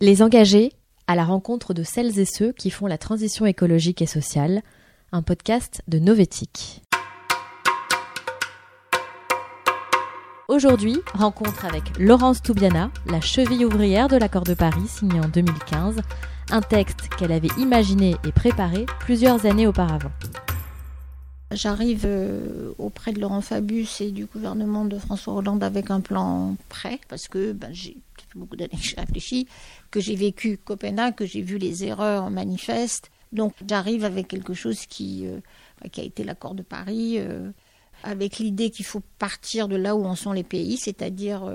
[0.00, 0.70] Les engagés
[1.08, 4.62] à la rencontre de celles et ceux qui font la transition écologique et sociale,
[5.10, 6.84] un podcast de Novetic.
[10.46, 15.96] Aujourd'hui, rencontre avec Laurence Toubiana, la cheville ouvrière de l'accord de Paris signé en 2015,
[16.52, 20.12] un texte qu'elle avait imaginé et préparé plusieurs années auparavant.
[21.50, 26.56] J'arrive euh, auprès de Laurent Fabius et du gouvernement de François Hollande avec un plan
[26.68, 27.96] prêt, parce que ben, j'ai
[28.34, 29.48] beaucoup d'années que j'ai réfléchi,
[29.90, 33.10] que j'ai vécu Copenhague, que j'ai vu les erreurs manifestes.
[33.32, 35.40] Donc j'arrive avec quelque chose qui, euh,
[35.82, 37.14] a été l'accord de Paris.
[37.18, 37.50] Euh,
[38.02, 41.50] avec l'idée qu'il faut partir de là où en sont les pays, c'est-à-dire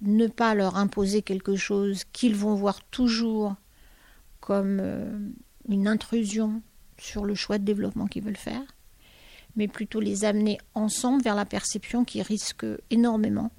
[0.00, 3.54] ne pas leur imposer quelque chose qu'ils vont voir toujours
[4.40, 4.82] comme
[5.68, 6.62] une intrusion
[6.98, 8.64] sur le choix de développement qu'ils veulent faire,
[9.56, 13.50] mais plutôt les amener ensemble vers la perception qu'ils risquent énormément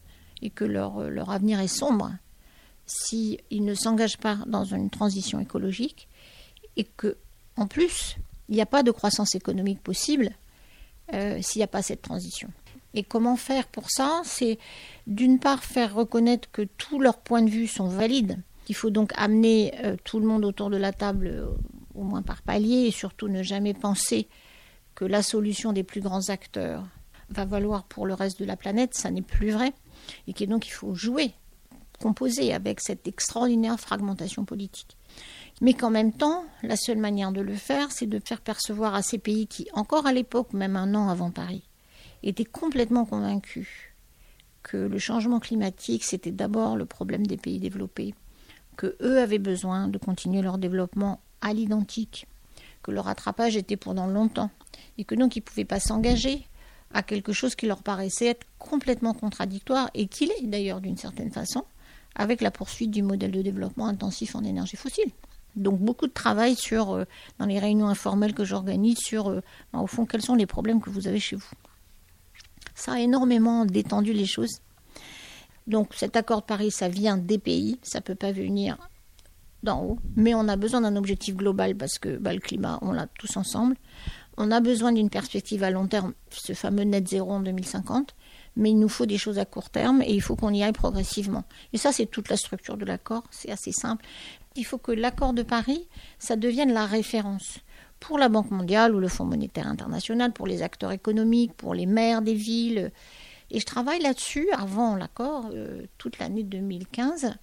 [0.41, 2.11] et que leur, euh, leur avenir est sombre
[2.85, 6.08] s'ils ne s'engagent pas dans une transition écologique
[6.75, 7.17] et que,
[7.55, 10.31] en plus, il n'y a pas de croissance économique possible
[11.13, 12.50] euh, s'il n'y a pas cette transition.
[12.95, 14.22] Et comment faire pour ça?
[14.23, 14.58] C'est
[15.06, 18.39] d'une part faire reconnaître que tous leurs points de vue sont valides.
[18.67, 21.47] Il faut donc amener euh, tout le monde autour de la table,
[21.94, 24.28] au moins par palier, et surtout ne jamais penser
[25.00, 26.86] que la solution des plus grands acteurs
[27.30, 28.94] va valoir pour le reste de la planète.
[28.94, 29.72] Ça n'est plus vrai.
[30.28, 31.31] Et que donc il faut jouer,
[32.02, 34.97] composer avec cette extraordinaire fragmentation politique
[35.61, 39.02] mais qu'en même temps, la seule manière de le faire, c'est de faire percevoir à
[39.02, 41.63] ces pays qui, encore à l'époque, même un an avant Paris,
[42.23, 43.67] étaient complètement convaincus
[44.63, 48.13] que le changement climatique, c'était d'abord le problème des pays développés,
[48.78, 52.28] que eux avaient besoin de continuer leur développement à l'identique,
[52.83, 54.49] que leur rattrapage était pendant longtemps,
[54.97, 56.45] et que donc ils ne pouvaient pas s'engager
[56.94, 61.31] à quelque chose qui leur paraissait être complètement contradictoire, et qu'il est d'ailleurs d'une certaine
[61.31, 61.63] façon,
[62.16, 65.11] avec la poursuite du modèle de développement intensif en énergie fossile.
[65.55, 67.05] Donc beaucoup de travail sur, euh,
[67.38, 69.41] dans les réunions informelles que j'organise sur, euh,
[69.73, 71.50] ben, au fond, quels sont les problèmes que vous avez chez vous.
[72.75, 74.61] Ça a énormément détendu les choses.
[75.67, 78.78] Donc cet accord de Paris, ça vient des pays, ça ne peut pas venir
[79.64, 82.92] d'en haut, mais on a besoin d'un objectif global parce que bah, le climat, on
[82.92, 83.75] l'a tous ensemble.
[84.38, 88.16] On a besoin d'une perspective à long terme, ce fameux net zéro en 2050,
[88.56, 90.72] mais il nous faut des choses à court terme et il faut qu'on y aille
[90.72, 91.44] progressivement.
[91.74, 94.06] Et ça, c'est toute la structure de l'accord, c'est assez simple
[94.59, 95.88] il faut que l'accord de Paris,
[96.20, 97.59] ça devienne la référence
[98.00, 101.86] pour la Banque mondiale ou le Fonds monétaire international, pour les acteurs économiques, pour les
[101.86, 102.91] maires des villes.
[103.52, 107.34] Et je travaille là-dessus avant l'accord, euh, toute l'année 2015,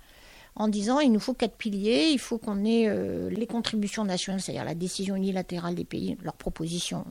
[0.57, 4.41] en disant il nous faut quatre piliers, il faut qu'on ait euh, les contributions nationales,
[4.41, 7.05] c'est-à-dire la décision unilatérale des pays, leurs propositions.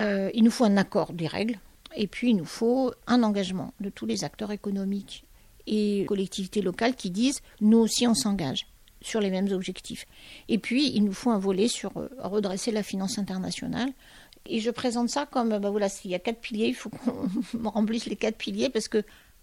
[0.00, 1.58] Euh, il nous faut un accord des règles,
[1.96, 5.24] et puis il nous faut un engagement de tous les acteurs économiques
[5.66, 8.66] et collectivités locales qui disent nous aussi on s'engage
[9.02, 10.06] sur les mêmes objectifs.
[10.48, 13.88] Et puis, il nous faut un volet sur euh, redresser la finance internationale.
[14.46, 17.28] Et je présente ça comme, bah voilà, s'il y a quatre piliers, il faut qu'on
[17.70, 19.02] remplisse les quatre piliers parce que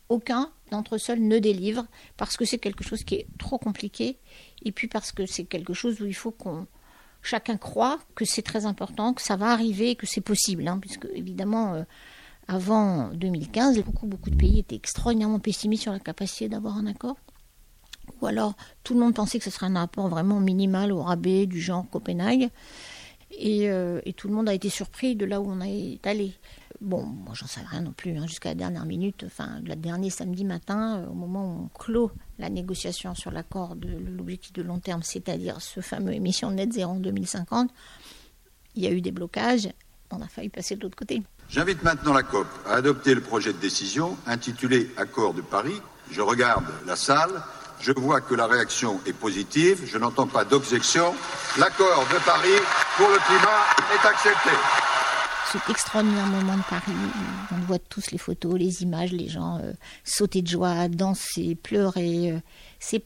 [0.09, 1.85] aucun d'entre eux seuls ne délivre,
[2.17, 4.17] parce que c'est quelque chose qui est trop compliqué,
[4.63, 6.67] et puis parce que c'est quelque chose où il faut qu'on
[7.21, 11.07] chacun croit que c'est très important, que ça va arriver, que c'est possible, hein, puisque
[11.13, 11.83] évidemment, euh,
[12.47, 17.17] avant 2015, beaucoup, beaucoup de pays étaient extraordinairement pessimistes sur la capacité d'avoir un accord
[18.21, 18.53] ou alors
[18.83, 21.85] tout le monde pensait que ce serait un rapport vraiment minimal au rabais du genre
[21.89, 22.49] Copenhague.
[23.43, 26.33] Euh, et, tout le monde a été surpris de là où on est allé.
[26.79, 30.11] Bon, moi j'en savais rien non plus, hein, jusqu'à la dernière minute, enfin le dernier
[30.11, 34.61] samedi matin, euh, au moment où on clôt la négociation sur l'accord de l'objectif de
[34.61, 37.71] long terme, c'est-à-dire ce fameux émission net zéro en 2050,
[38.75, 39.69] il y a eu des blocages,
[40.11, 41.23] on a failli passer de l'autre côté.
[41.49, 45.81] J'invite maintenant la COP à adopter le projet de décision intitulé Accord de Paris.
[46.11, 47.31] Je regarde la salle.
[47.79, 49.83] Je vois que la réaction est positive.
[49.85, 51.13] Je n'entends pas d'objection.
[51.59, 52.59] L'accord de Paris
[52.97, 54.86] pour le climat est accepté.
[55.53, 56.91] Ce extraordinaire moment de Paris,
[57.53, 59.71] on voit tous les photos, les images, les gens euh,
[60.03, 62.31] sauter de joie, danser, pleurer.
[62.31, 62.39] Euh,
[62.79, 63.05] c'est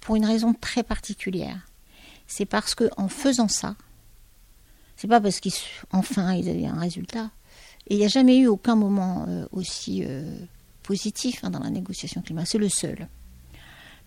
[0.00, 1.68] pour une raison très particulière.
[2.26, 3.76] C'est parce que en faisant ça,
[4.96, 7.30] c'est pas parce qu'enfin ils, avaient un résultat.
[7.86, 10.04] Et il n'y a jamais eu aucun moment euh, aussi
[10.82, 12.44] positif hein, dans la négociation climat.
[12.44, 13.08] C'est le seul.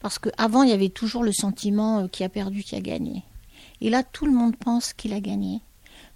[0.01, 3.23] Parce qu'avant, il y avait toujours le sentiment qui a perdu, qui a gagné.
[3.79, 5.61] Et là, tout le monde pense qu'il a gagné.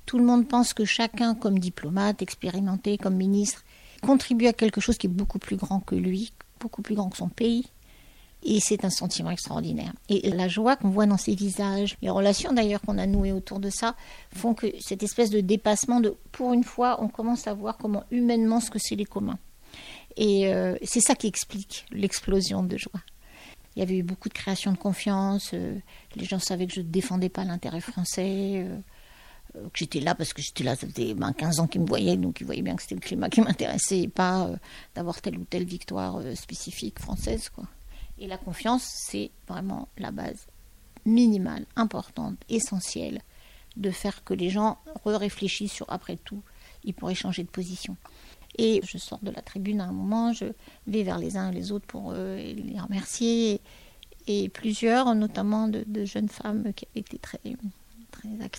[0.06, 3.64] Tout le monde pense que chacun, comme diplomate, expérimenté, comme ministre,
[4.02, 7.18] contribue à quelque chose qui est beaucoup plus grand que lui, beaucoup plus grand que
[7.18, 7.66] son pays.
[8.44, 9.92] Et c'est un sentiment extraordinaire.
[10.08, 13.60] Et la joie qu'on voit dans ses visages, les relations d'ailleurs qu'on a nouées autour
[13.60, 13.96] de ça,
[14.36, 18.04] font que cette espèce de dépassement de, pour une fois, on commence à voir comment
[18.12, 19.40] humainement ce que c'est les communs.
[20.16, 23.02] Et euh, c'est ça qui explique l'explosion de joie.
[23.76, 25.52] Il y avait eu beaucoup de création de confiance.
[25.52, 28.66] les gens savaient que je ne défendais pas l'intérêt français
[29.72, 32.18] que j'étais là parce que j'étais là, ça faisait 15 ben, ans qu'ils me voyaient,
[32.18, 34.50] donc ils voyaient bien que c'était le climat qui m'intéressait et pas
[34.94, 37.50] d'avoir telle ou telle victoire spécifique française.
[37.50, 37.66] Quoi.
[38.18, 40.48] Et la confiance, c'est vraiment la base
[41.06, 43.22] minimale, importante, essentielle,
[43.78, 46.42] de faire que les gens réfléchissent sur après tout,
[46.84, 47.98] ils pourraient changer de position.
[48.58, 50.46] Et je sors de la tribune à un moment, je
[50.88, 53.60] vais vers les uns et les autres pour euh, les remercier.
[54.28, 57.40] Et, plusieurs, notamment de, jeunes femmes qui avaient été très,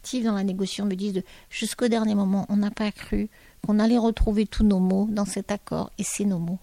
[0.02, 3.28] très dans la négociation, me disent jusqu'au dernier moment, on n'a pas cru
[3.64, 6.58] qu'on allait retrouver tous nos mots dans cet accord, et c'est nos mots.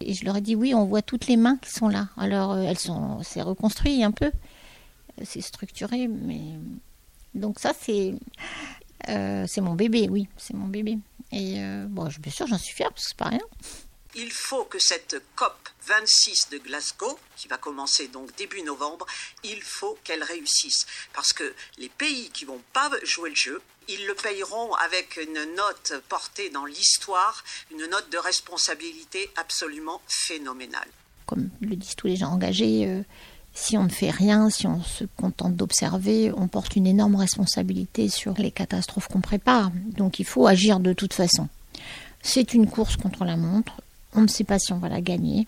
[0.00, 2.08] Et je leur ai dit oui, on voit toutes les mains qui sont là.
[2.16, 4.30] Alors euh, elles sont, c'est reconstruit un peu,
[5.24, 6.40] c'est structuré, mais
[7.34, 8.14] donc ça c'est,
[9.08, 10.98] euh, c'est mon bébé, oui, c'est mon bébé.
[11.32, 13.40] Et euh, bon, bien sûr, j'en suis fière parce que c'est pas rien
[14.14, 19.06] il faut que cette COP 26 de Glasgow, qui va commencer donc début novembre,
[19.44, 20.86] il faut qu'elle réussisse.
[21.14, 25.54] Parce que les pays qui vont pas jouer le jeu, ils le payeront avec une
[25.54, 30.88] note portée dans l'histoire, une note de responsabilité absolument phénoménale.
[31.26, 33.02] Comme le disent tous les gens engagés, euh,
[33.54, 38.08] si on ne fait rien, si on se contente d'observer, on porte une énorme responsabilité
[38.08, 39.70] sur les catastrophes qu'on prépare.
[39.86, 41.48] Donc il faut agir de toute façon.
[42.22, 43.80] C'est une course contre la montre.
[44.18, 45.46] On ne sait pas si on va la gagner.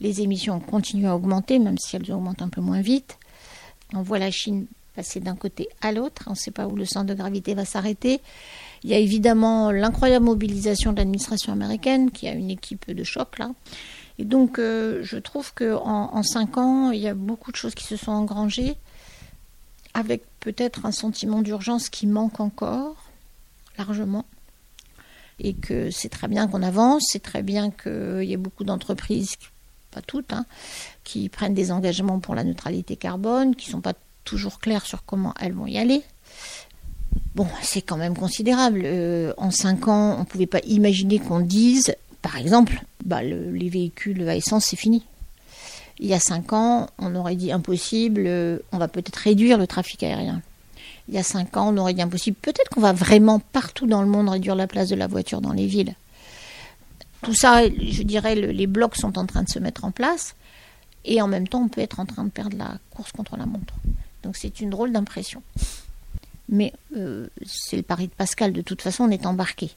[0.00, 3.16] Les émissions continuent à augmenter, même si elles augmentent un peu moins vite.
[3.94, 4.66] On voit la Chine
[4.96, 6.24] passer d'un côté à l'autre.
[6.26, 8.20] On ne sait pas où le centre de gravité va s'arrêter.
[8.82, 13.38] Il y a évidemment l'incroyable mobilisation de l'administration américaine, qui a une équipe de choc
[13.38, 13.52] là.
[14.18, 17.76] Et donc, euh, je trouve qu'en en, cinq ans, il y a beaucoup de choses
[17.76, 18.74] qui se sont engrangées,
[19.94, 22.96] avec peut-être un sentiment d'urgence qui manque encore,
[23.78, 24.24] largement
[25.38, 29.36] et que c'est très bien qu'on avance, c'est très bien qu'il y ait beaucoup d'entreprises,
[29.90, 30.46] pas toutes, hein,
[31.04, 33.94] qui prennent des engagements pour la neutralité carbone, qui ne sont pas
[34.24, 36.02] toujours claires sur comment elles vont y aller.
[37.34, 38.82] Bon, c'est quand même considérable.
[38.84, 43.68] Euh, en cinq ans, on ne pouvait pas imaginer qu'on dise, par exemple, bah, les
[43.68, 45.04] véhicules à essence, c'est fini.
[45.98, 49.66] Il y a cinq ans, on aurait dit impossible, euh, on va peut-être réduire le
[49.66, 50.42] trafic aérien
[51.08, 52.36] il y a cinq ans, on aurait dit impossible.
[52.40, 55.52] Peut-être qu'on va vraiment partout dans le monde réduire la place de la voiture dans
[55.52, 55.94] les villes.
[57.22, 60.34] Tout ça, je dirais, les blocs sont en train de se mettre en place.
[61.04, 63.46] Et en même temps, on peut être en train de perdre la course contre la
[63.46, 63.74] montre.
[64.22, 65.42] Donc c'est une drôle d'impression.
[66.48, 69.70] Mais euh, c'est le pari de Pascal, de toute façon, on est embarqué.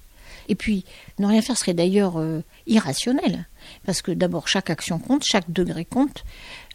[0.48, 0.84] Et puis,
[1.20, 3.48] ne rien faire serait d'ailleurs euh, irrationnel.
[3.86, 6.24] Parce que d'abord, chaque action compte, chaque degré compte,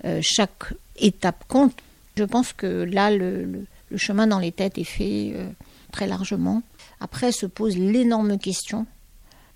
[0.05, 1.77] euh, chaque étape compte.
[2.17, 5.51] Je pense que là, le le chemin dans les têtes est fait euh,
[5.93, 6.63] très largement.
[7.01, 8.87] Après se pose l'énorme question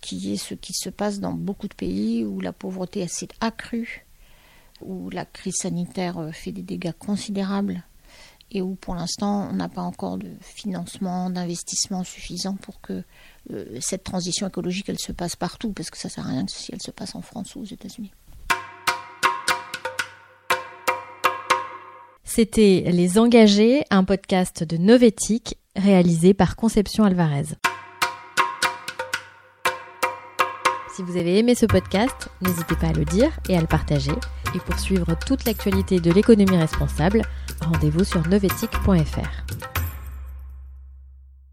[0.01, 4.05] qui est ce qui se passe dans beaucoup de pays où la pauvreté s'est accrue,
[4.83, 7.83] où la crise sanitaire euh, fait des dégâts considérables
[8.51, 13.03] et où pour l'instant on n'a pas encore de financement, d'investissement suffisant pour que
[13.51, 16.47] euh, cette transition écologique elle se passe partout, parce que ça ne sert à rien
[16.49, 18.13] si elle se passe en France ou aux États-Unis.
[22.37, 27.45] C'était Les Engagés, un podcast de Novétique réalisé par Conception Alvarez.
[30.97, 34.11] Si vous avez aimé ce podcast, n'hésitez pas à le dire et à le partager.
[34.53, 37.23] Et pour suivre toute l'actualité de l'économie responsable,
[37.61, 39.84] rendez-vous sur novetic.fr.